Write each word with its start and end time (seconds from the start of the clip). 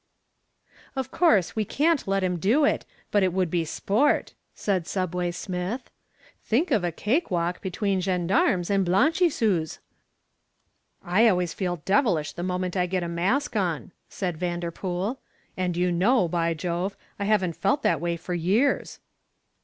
"Of 0.95 1.11
course 1.11 1.55
we 1.55 1.63
can't 1.63 2.07
let 2.07 2.23
him 2.23 2.37
do 2.39 2.65
it, 2.65 2.85
but 3.11 3.21
it 3.21 3.31
would 3.33 3.51
be 3.51 3.63
sport," 3.65 4.33
said 4.55 4.87
"Subway" 4.87 5.29
Smith. 5.29 5.91
"Think 6.43 6.71
of 6.71 6.83
a 6.83 6.91
cake 6.91 7.29
walk 7.29 7.61
between 7.61 8.01
gendarmes 8.01 8.71
and 8.71 8.83
blanchiseuses." 8.83 9.77
"I 11.03 11.27
always 11.27 11.53
feel 11.53 11.83
devilish 11.85 12.31
the 12.33 12.41
moment 12.41 12.75
I 12.75 12.87
get 12.87 13.03
a 13.03 13.07
mask 13.07 13.55
on," 13.55 13.91
said 14.09 14.37
Vanderpool, 14.37 15.19
"and 15.55 15.77
you 15.77 15.91
know, 15.91 16.27
by 16.27 16.55
Jove, 16.55 16.97
I 17.19 17.25
haven't 17.25 17.57
felt 17.57 17.83
that 17.83 18.01
way 18.01 18.17
for 18.17 18.33
years." 18.33 18.97